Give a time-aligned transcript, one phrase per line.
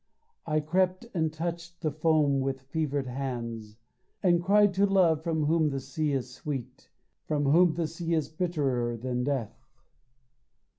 [0.47, 3.77] I crept and touched the foam with fevered hands
[4.23, 6.89] And cried to Love, from whom the sea is sweet,
[7.27, 9.53] From whom the sea is bitterer than death.